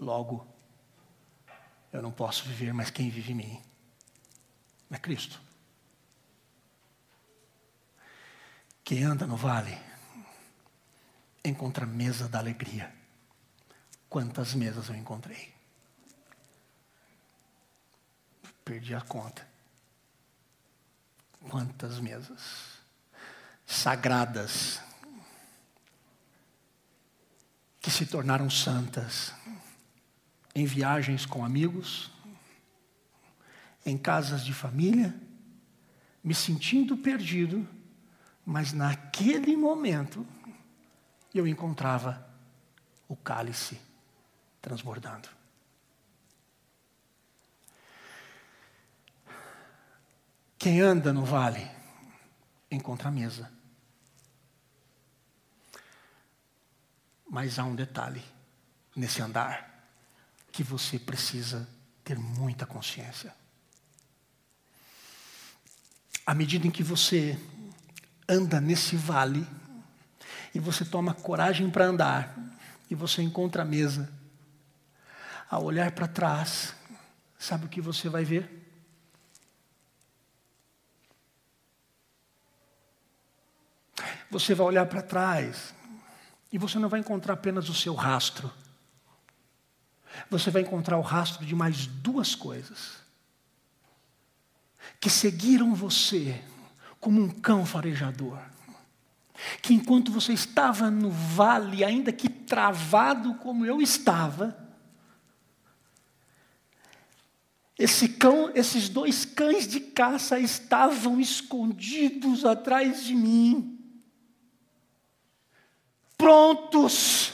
logo, 0.00 0.46
eu 1.92 2.00
não 2.00 2.10
posso 2.10 2.44
viver, 2.44 2.72
mas 2.72 2.88
quem 2.88 3.10
vive 3.10 3.32
em 3.32 3.34
mim 3.34 3.62
é 4.90 4.98
Cristo. 4.98 5.38
Quem 8.82 9.02
anda 9.02 9.26
no 9.26 9.36
vale 9.36 9.78
encontra 11.44 11.84
a 11.84 11.86
mesa 11.86 12.26
da 12.28 12.38
alegria. 12.38 12.90
Quantas 14.08 14.54
mesas 14.54 14.88
eu 14.88 14.94
encontrei? 14.94 15.52
perdi 18.64 18.94
a 18.94 19.00
conta. 19.02 19.46
Quantas 21.50 22.00
mesas 22.00 22.78
sagradas 23.66 24.80
que 27.84 27.90
se 27.90 28.06
tornaram 28.06 28.48
santas 28.48 29.34
em 30.54 30.64
viagens 30.64 31.26
com 31.26 31.44
amigos, 31.44 32.10
em 33.84 33.98
casas 33.98 34.42
de 34.42 34.54
família, 34.54 35.14
me 36.22 36.34
sentindo 36.34 36.96
perdido, 36.96 37.68
mas 38.46 38.72
naquele 38.72 39.54
momento 39.54 40.26
eu 41.34 41.46
encontrava 41.46 42.26
o 43.06 43.14
cálice 43.14 43.78
transbordando. 44.62 45.28
Quem 50.56 50.80
anda 50.80 51.12
no 51.12 51.26
vale 51.26 51.70
encontra 52.70 53.08
a 53.08 53.12
mesa. 53.12 53.53
Mas 57.34 57.58
há 57.58 57.64
um 57.64 57.74
detalhe 57.74 58.22
nesse 58.94 59.20
andar 59.20 59.88
que 60.52 60.62
você 60.62 61.00
precisa 61.00 61.68
ter 62.04 62.16
muita 62.16 62.64
consciência. 62.64 63.34
À 66.24 66.32
medida 66.32 66.64
em 66.64 66.70
que 66.70 66.84
você 66.84 67.36
anda 68.28 68.60
nesse 68.60 68.94
vale, 68.94 69.44
e 70.54 70.60
você 70.60 70.84
toma 70.84 71.12
coragem 71.12 71.68
para 71.68 71.86
andar, 71.86 72.38
e 72.88 72.94
você 72.94 73.20
encontra 73.20 73.62
a 73.62 73.64
mesa, 73.64 74.08
ao 75.50 75.64
olhar 75.64 75.90
para 75.90 76.06
trás, 76.06 76.72
sabe 77.36 77.66
o 77.66 77.68
que 77.68 77.80
você 77.80 78.08
vai 78.08 78.24
ver? 78.24 78.48
Você 84.30 84.54
vai 84.54 84.68
olhar 84.68 84.86
para 84.86 85.02
trás 85.02 85.74
e 86.54 86.58
você 86.58 86.78
não 86.78 86.88
vai 86.88 87.00
encontrar 87.00 87.34
apenas 87.34 87.68
o 87.68 87.74
seu 87.74 87.94
rastro. 87.94 88.48
Você 90.30 90.52
vai 90.52 90.62
encontrar 90.62 90.96
o 90.96 91.00
rastro 91.00 91.44
de 91.44 91.52
mais 91.52 91.88
duas 91.88 92.36
coisas 92.36 92.92
que 95.00 95.10
seguiram 95.10 95.74
você 95.74 96.40
como 97.00 97.20
um 97.20 97.28
cão 97.28 97.66
farejador. 97.66 98.38
Que 99.62 99.74
enquanto 99.74 100.12
você 100.12 100.32
estava 100.32 100.92
no 100.92 101.10
vale, 101.10 101.82
ainda 101.82 102.12
que 102.12 102.28
travado 102.28 103.34
como 103.34 103.66
eu 103.66 103.82
estava, 103.82 104.56
esse 107.76 108.10
cão, 108.10 108.52
esses 108.54 108.88
dois 108.88 109.24
cães 109.24 109.66
de 109.66 109.80
caça 109.80 110.38
estavam 110.38 111.18
escondidos 111.18 112.44
atrás 112.44 113.02
de 113.02 113.12
mim 113.12 113.73
prontos, 116.16 117.32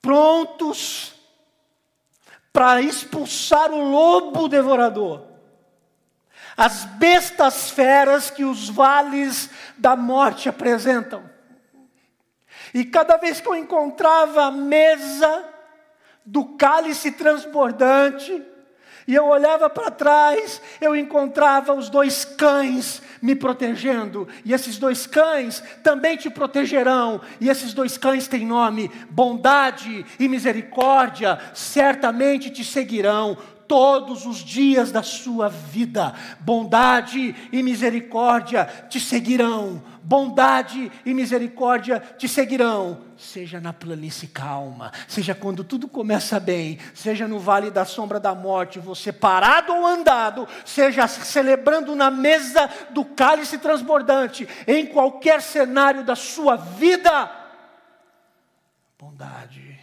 prontos 0.00 1.14
para 2.52 2.82
expulsar 2.82 3.70
o 3.70 3.90
lobo 3.90 4.48
devorador, 4.48 5.24
as 6.56 6.84
bestas 6.84 7.70
feras 7.70 8.30
que 8.30 8.44
os 8.44 8.68
vales 8.68 9.48
da 9.78 9.96
morte 9.96 10.48
apresentam. 10.48 11.30
E 12.74 12.84
cada 12.84 13.16
vez 13.16 13.40
que 13.40 13.48
eu 13.48 13.56
encontrava 13.56 14.44
a 14.44 14.50
mesa 14.50 15.48
do 16.24 16.56
cálice 16.56 17.12
transbordante, 17.12 18.44
e 19.06 19.14
eu 19.14 19.26
olhava 19.26 19.68
para 19.68 19.90
trás, 19.90 20.60
eu 20.80 20.94
encontrava 20.94 21.74
os 21.74 21.88
dois 21.88 22.24
cães 22.24 23.02
me 23.20 23.34
protegendo, 23.34 24.26
e 24.44 24.52
esses 24.52 24.78
dois 24.78 25.06
cães 25.06 25.62
também 25.82 26.16
te 26.16 26.28
protegerão, 26.28 27.20
e 27.40 27.48
esses 27.48 27.72
dois 27.72 27.96
cães 27.96 28.26
têm 28.26 28.46
nome: 28.46 28.90
bondade 29.10 30.04
e 30.18 30.28
misericórdia, 30.28 31.38
certamente 31.54 32.50
te 32.50 32.64
seguirão 32.64 33.36
todos 33.72 34.26
os 34.26 34.40
dias 34.40 34.92
da 34.92 35.02
sua 35.02 35.48
vida. 35.48 36.14
Bondade 36.40 37.34
e 37.50 37.62
misericórdia 37.62 38.66
te 38.90 39.00
seguirão. 39.00 39.82
Bondade 40.02 40.92
e 41.06 41.14
misericórdia 41.14 41.98
te 41.98 42.28
seguirão. 42.28 43.00
Seja 43.16 43.62
na 43.62 43.72
planície 43.72 44.28
calma, 44.28 44.92
seja 45.08 45.34
quando 45.34 45.64
tudo 45.64 45.88
começa 45.88 46.38
bem, 46.38 46.78
seja 46.92 47.26
no 47.26 47.38
vale 47.38 47.70
da 47.70 47.86
sombra 47.86 48.20
da 48.20 48.34
morte, 48.34 48.78
você 48.78 49.10
parado 49.10 49.72
ou 49.72 49.86
andado, 49.86 50.46
seja 50.66 51.08
celebrando 51.08 51.96
na 51.96 52.10
mesa 52.10 52.68
do 52.90 53.06
cálice 53.06 53.56
transbordante, 53.56 54.46
em 54.66 54.84
qualquer 54.84 55.40
cenário 55.40 56.04
da 56.04 56.14
sua 56.14 56.56
vida. 56.56 57.30
Bondade 58.98 59.80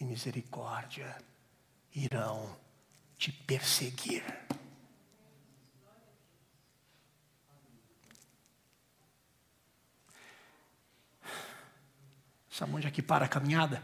e 0.00 0.04
misericórdia 0.04 1.14
irão 1.94 2.65
te 3.18 3.32
perseguir. 3.32 4.24
Onde 12.72 12.86
é 12.86 12.90
que 12.90 13.02
para 13.02 13.24
a 13.24 13.28
caminhada? 13.28 13.82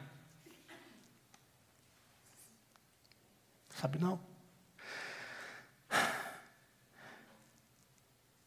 Sabe 3.71 3.99
não? 3.99 4.21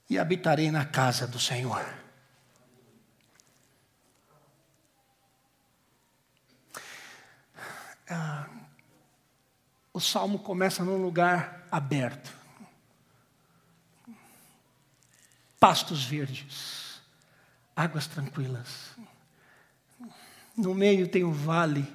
E 0.09 0.17
habitarei 0.17 0.71
na 0.71 0.85
casa 0.85 1.27
do 1.27 1.39
Senhor. 1.39 1.83
Ah, 8.07 8.47
o 9.95 9.99
salmo 10.01 10.39
começa 10.39 10.83
num 10.83 11.01
lugar 11.01 11.65
aberto. 11.71 12.29
Pastos 15.57 16.03
verdes, 16.03 17.01
águas 17.73 18.05
tranquilas. 18.05 18.93
No 20.57 20.75
meio 20.75 21.07
tem 21.07 21.23
um 21.23 21.31
vale 21.31 21.89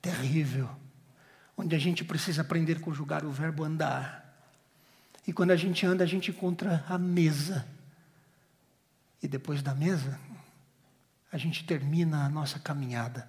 terrível, 0.00 0.70
onde 1.56 1.74
a 1.74 1.80
gente 1.80 2.04
precisa 2.04 2.42
aprender 2.42 2.76
a 2.76 2.80
conjugar 2.80 3.24
o 3.24 3.32
verbo 3.32 3.64
andar. 3.64 4.32
E 5.26 5.32
quando 5.32 5.50
a 5.50 5.56
gente 5.56 5.84
anda, 5.84 6.04
a 6.04 6.06
gente 6.06 6.30
encontra 6.30 6.84
a 6.88 6.96
mesa. 6.96 7.66
E 9.20 9.26
depois 9.26 9.62
da 9.64 9.74
mesa, 9.74 10.16
a 11.32 11.36
gente 11.36 11.64
termina 11.64 12.24
a 12.24 12.28
nossa 12.28 12.60
caminhada 12.60 13.28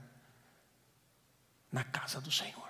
na 1.71 1.83
casa 1.83 2.21
do 2.21 2.31
Senhor 2.31 2.60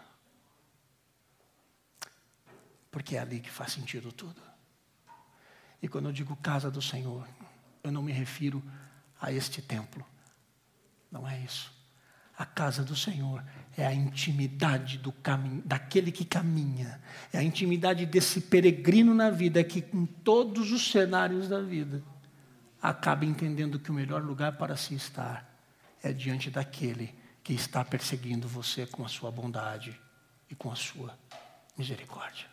porque 2.91 3.15
é 3.15 3.19
ali 3.19 3.39
que 3.39 3.49
faz 3.49 3.71
sentido 3.71 4.11
tudo. 4.11 4.41
E 5.81 5.87
quando 5.87 6.09
eu 6.09 6.11
digo 6.11 6.35
casa 6.35 6.69
do 6.69 6.81
Senhor, 6.81 7.27
eu 7.83 7.91
não 7.91 8.03
me 8.03 8.11
refiro 8.11 8.61
a 9.19 9.31
este 9.31 9.61
templo. 9.61 10.05
Não 11.11 11.27
é 11.27 11.39
isso. 11.39 11.71
A 12.37 12.45
casa 12.45 12.83
do 12.83 12.95
Senhor 12.95 13.43
é 13.77 13.85
a 13.85 13.93
intimidade 13.93 14.97
do 14.97 15.11
caminho, 15.11 15.61
daquele 15.63 16.11
que 16.11 16.25
caminha, 16.25 16.99
é 17.31 17.37
a 17.37 17.43
intimidade 17.43 18.05
desse 18.05 18.41
peregrino 18.41 19.13
na 19.13 19.29
vida 19.29 19.63
que, 19.63 19.85
em 19.93 20.05
todos 20.05 20.71
os 20.71 20.91
cenários 20.91 21.47
da 21.47 21.61
vida, 21.61 22.03
acaba 22.81 23.25
entendendo 23.25 23.79
que 23.79 23.91
o 23.91 23.93
melhor 23.93 24.23
lugar 24.23 24.53
para 24.53 24.75
se 24.75 24.95
estar 24.95 25.47
é 26.01 26.11
diante 26.11 26.49
daquele 26.49 27.13
que 27.43 27.53
está 27.53 27.85
perseguindo 27.85 28.47
você 28.47 28.85
com 28.87 29.05
a 29.05 29.07
sua 29.07 29.31
bondade 29.31 29.99
e 30.49 30.55
com 30.55 30.71
a 30.71 30.75
sua 30.75 31.17
misericórdia. 31.77 32.50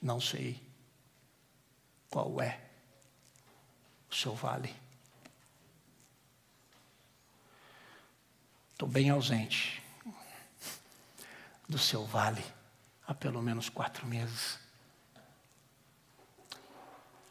Não 0.00 0.20
sei 0.20 0.60
qual 2.08 2.40
é 2.40 2.60
o 4.10 4.14
seu 4.14 4.34
vale. 4.34 4.74
Estou 8.72 8.88
bem 8.88 9.10
ausente 9.10 9.82
do 11.68 11.78
seu 11.78 12.04
vale 12.04 12.42
há 13.06 13.14
pelo 13.14 13.42
menos 13.42 13.68
quatro 13.68 14.06
meses. 14.06 14.58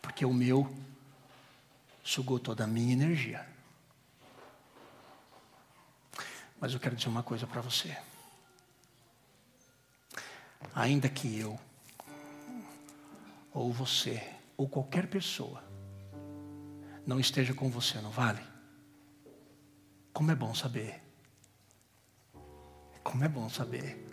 Porque 0.02 0.26
o 0.26 0.34
meu 0.34 0.72
sugou 2.04 2.40
toda 2.40 2.64
a 2.64 2.68
minha 2.68 2.94
energia. 2.94 3.48
Mas 6.60 6.74
eu 6.74 6.80
quero 6.80 6.96
dizer 6.96 7.10
uma 7.10 7.24
coisa 7.24 7.48
para 7.48 7.62
você. 7.62 7.98
Ainda 10.76 11.10
que 11.10 11.40
eu 11.40 11.60
ou 13.60 13.74
você, 13.74 14.26
ou 14.56 14.70
qualquer 14.70 15.08
pessoa, 15.08 15.62
não 17.06 17.20
esteja 17.20 17.54
com 17.54 17.70
você 17.70 18.00
no 18.00 18.10
vale, 18.10 18.42
Como 20.14 20.32
é 20.32 20.36
bom 20.36 20.56
saber. 20.56 21.02
Como 23.04 23.24
é 23.24 23.28
bom 23.28 23.50
saber 23.50 24.06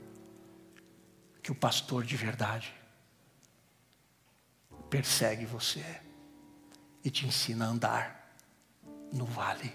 que 1.43 1.53
o 1.53 1.55
pastor 1.55 2.05
de 2.05 2.17
verdade 2.17 2.75
persegue 4.91 5.47
você 5.47 6.01
e 7.05 7.11
te 7.11 7.27
ensina 7.27 7.67
a 7.67 7.69
andar 7.69 8.37
no 9.13 9.27
vale 9.27 9.73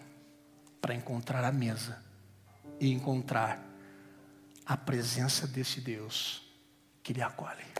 para 0.82 0.94
encontrar 0.94 1.44
a 1.46 1.52
mesa 1.52 2.04
e 2.80 2.92
encontrar 2.92 3.64
a 4.66 4.76
presença 4.76 5.48
desse 5.48 5.80
Deus 5.80 6.42
que 7.02 7.14
lhe 7.14 7.22
acolhe. 7.22 7.71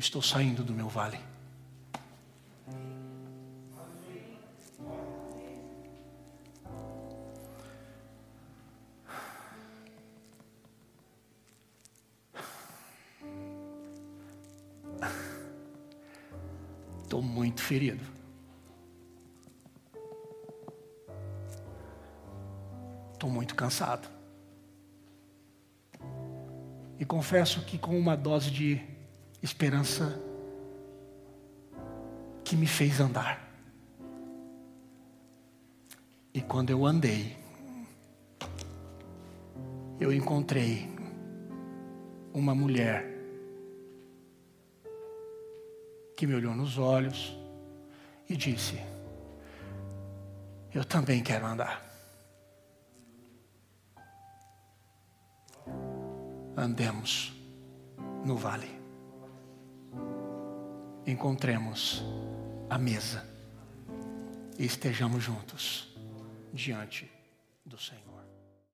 Estou 0.00 0.22
saindo 0.22 0.64
do 0.64 0.72
meu 0.72 0.88
vale. 0.88 1.18
Estou 17.02 17.20
muito 17.22 17.60
ferido. 17.60 18.04
Estou 23.12 23.28
muito 23.28 23.54
cansado. 23.54 24.08
E 26.98 27.04
confesso 27.04 27.62
que 27.62 27.78
com 27.78 27.98
uma 27.98 28.16
dose 28.16 28.50
de 28.50 28.99
esperança 29.42 30.20
que 32.44 32.56
me 32.56 32.66
fez 32.66 33.00
andar. 33.00 33.48
E 36.32 36.40
quando 36.40 36.70
eu 36.70 36.84
andei, 36.84 37.36
eu 39.98 40.12
encontrei 40.12 40.88
uma 42.32 42.54
mulher 42.54 43.04
que 46.16 46.26
me 46.26 46.34
olhou 46.34 46.54
nos 46.54 46.78
olhos 46.78 47.36
e 48.28 48.36
disse: 48.36 48.80
Eu 50.72 50.84
também 50.84 51.22
quero 51.22 51.46
andar. 51.46 51.82
Andemos 56.56 57.32
no 58.24 58.36
vale. 58.36 58.79
Encontremos 61.10 62.04
a 62.70 62.78
mesa 62.78 63.28
e 64.56 64.64
estejamos 64.64 65.24
juntos 65.24 65.92
diante 66.52 67.10
do 67.66 67.76
Senhor. 67.76 68.09